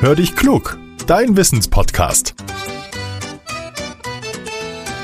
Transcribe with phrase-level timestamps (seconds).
[0.00, 2.36] Hör dich klug, dein Wissenspodcast.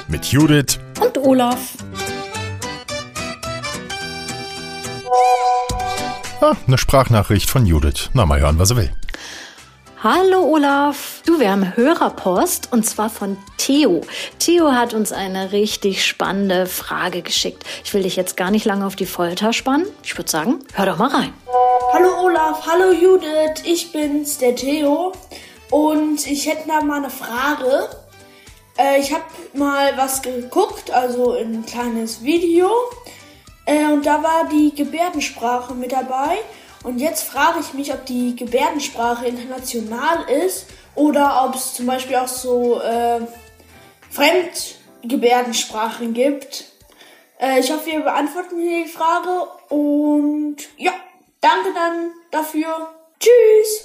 [0.06, 1.72] Mit Judith und Olaf.
[6.40, 8.10] Ah, eine Sprachnachricht von Judith.
[8.12, 8.92] Na, mal hören, was er will.
[10.00, 14.02] Hallo Olaf, du, wir haben Hörerpost und zwar von Theo.
[14.38, 17.64] Theo hat uns eine richtig spannende Frage geschickt.
[17.82, 19.86] Ich will dich jetzt gar nicht lange auf die Folter spannen.
[20.04, 21.32] Ich würde sagen, hör doch mal rein.
[21.96, 25.12] Hallo Olaf, hallo Judith, ich bin's, der Theo.
[25.70, 27.88] Und ich hätte da mal eine Frage.
[28.76, 32.68] Äh, ich habe mal was geguckt, also ein kleines Video.
[33.64, 36.38] Äh, und da war die Gebärdensprache mit dabei.
[36.82, 40.66] Und jetzt frage ich mich, ob die Gebärdensprache international ist
[40.96, 43.20] oder ob es zum Beispiel auch so äh,
[44.10, 46.64] Fremdgebärdensprachen gibt.
[47.38, 50.90] Äh, ich hoffe, ihr beantwortet mir die Frage und ja,
[51.44, 52.88] danke dann dafür.
[53.20, 53.84] Tschüss.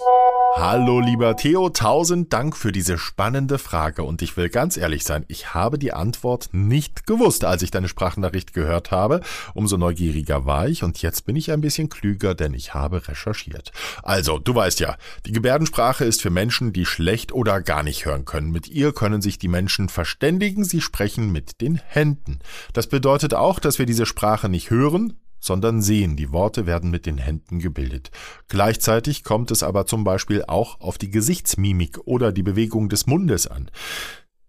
[0.56, 5.23] Hallo lieber Theo, tausend Dank für diese spannende Frage und ich will ganz ehrlich sein,
[5.28, 9.22] ich habe die Antwort nicht gewusst, als ich deine Sprachnachricht gehört habe.
[9.53, 13.72] Umso neugieriger war ich und jetzt bin ich ein bisschen klüger, denn ich habe recherchiert.
[14.03, 18.25] Also, du weißt ja, die Gebärdensprache ist für Menschen, die schlecht oder gar nicht hören
[18.25, 18.52] können.
[18.52, 22.39] Mit ihr können sich die Menschen verständigen, sie sprechen mit den Händen.
[22.73, 26.16] Das bedeutet auch, dass wir diese Sprache nicht hören, sondern sehen.
[26.16, 28.12] Die Worte werden mit den Händen gebildet.
[28.48, 33.48] Gleichzeitig kommt es aber zum Beispiel auch auf die Gesichtsmimik oder die Bewegung des Mundes
[33.48, 33.70] an.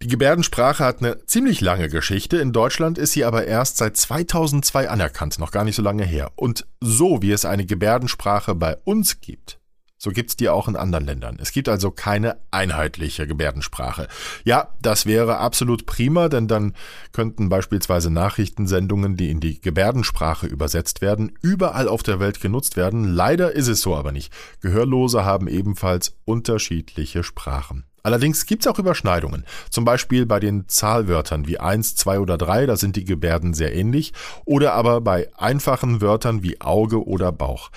[0.03, 2.39] Die Gebärdensprache hat eine ziemlich lange Geschichte.
[2.39, 6.33] In Deutschland ist sie aber erst seit 2002 anerkannt, noch gar nicht so lange her.
[6.37, 9.60] Und so wie es eine Gebärdensprache bei uns gibt,
[10.03, 11.37] so gibt's die auch in anderen Ländern.
[11.41, 14.09] Es gibt also keine einheitliche Gebärdensprache.
[14.45, 16.75] Ja, das wäre absolut prima, denn dann
[17.13, 23.05] könnten beispielsweise Nachrichtensendungen, die in die Gebärdensprache übersetzt werden, überall auf der Welt genutzt werden.
[23.05, 24.33] Leider ist es so aber nicht.
[24.63, 27.85] Gehörlose haben ebenfalls unterschiedliche Sprachen.
[28.03, 29.45] Allerdings gibt's auch Überschneidungen.
[29.69, 33.75] Zum Beispiel bei den Zahlwörtern wie eins, zwei oder drei, da sind die Gebärden sehr
[33.75, 34.15] ähnlich.
[34.47, 37.71] Oder aber bei einfachen Wörtern wie Auge oder Bauch.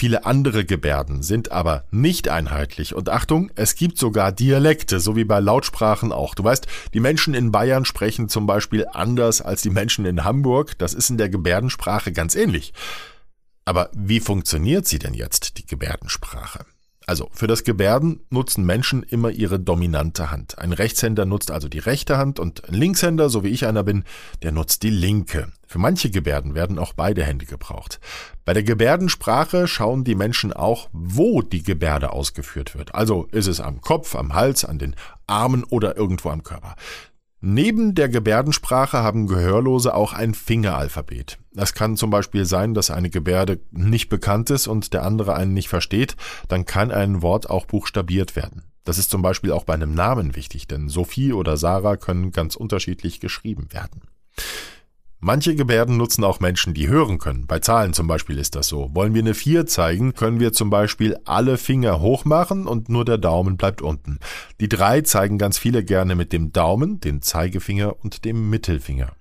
[0.00, 2.94] Viele andere Gebärden sind aber nicht einheitlich.
[2.94, 6.34] Und Achtung, es gibt sogar Dialekte, so wie bei Lautsprachen auch.
[6.34, 10.78] Du weißt, die Menschen in Bayern sprechen zum Beispiel anders als die Menschen in Hamburg.
[10.78, 12.72] Das ist in der Gebärdensprache ganz ähnlich.
[13.66, 16.64] Aber wie funktioniert sie denn jetzt, die Gebärdensprache?
[17.10, 20.60] Also für das Gebärden nutzen Menschen immer ihre dominante Hand.
[20.60, 24.04] Ein Rechtshänder nutzt also die rechte Hand und ein Linkshänder, so wie ich einer bin,
[24.44, 25.48] der nutzt die linke.
[25.66, 27.98] Für manche Gebärden werden auch beide Hände gebraucht.
[28.44, 32.94] Bei der Gebärdensprache schauen die Menschen auch, wo die Gebärde ausgeführt wird.
[32.94, 34.94] Also ist es am Kopf, am Hals, an den
[35.26, 36.76] Armen oder irgendwo am Körper.
[37.42, 41.38] Neben der Gebärdensprache haben Gehörlose auch ein Fingeralphabet.
[41.56, 45.54] Es kann zum Beispiel sein, dass eine Gebärde nicht bekannt ist und der andere einen
[45.54, 46.16] nicht versteht,
[46.48, 48.64] dann kann ein Wort auch buchstabiert werden.
[48.84, 52.56] Das ist zum Beispiel auch bei einem Namen wichtig, denn Sophie oder Sarah können ganz
[52.56, 54.02] unterschiedlich geschrieben werden.
[55.22, 57.46] Manche Gebärden nutzen auch Menschen, die hören können.
[57.46, 58.88] Bei Zahlen zum Beispiel ist das so.
[58.94, 63.04] Wollen wir eine 4 zeigen, können wir zum Beispiel alle Finger hoch machen und nur
[63.04, 64.18] der Daumen bleibt unten.
[64.60, 69.12] Die 3 zeigen ganz viele gerne mit dem Daumen, den Zeigefinger und dem Mittelfinger.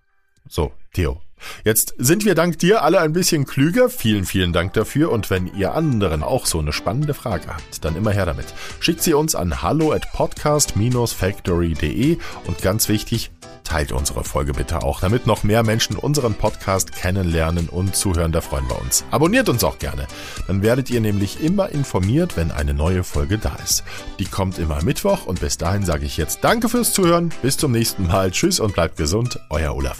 [0.47, 1.19] So, Theo.
[1.63, 3.89] Jetzt sind wir dank dir alle ein bisschen klüger.
[3.89, 5.09] Vielen, vielen Dank dafür.
[5.11, 8.53] Und wenn ihr anderen auch so eine spannende Frage habt, dann immer her damit.
[8.79, 13.31] Schickt sie uns an hallo at podcast-factory.de und ganz wichtig,
[13.69, 18.31] teilt unsere Folge bitte auch, damit noch mehr Menschen unseren Podcast kennenlernen und zuhören.
[18.31, 19.05] Da freuen wir uns.
[19.11, 20.07] Abonniert uns auch gerne.
[20.47, 23.83] Dann werdet ihr nämlich immer informiert, wenn eine neue Folge da ist.
[24.17, 27.31] Die kommt immer Mittwoch und bis dahin sage ich jetzt Danke fürs Zuhören.
[27.41, 28.31] Bis zum nächsten Mal.
[28.31, 29.39] Tschüss und bleibt gesund.
[29.49, 29.99] Euer Olaf.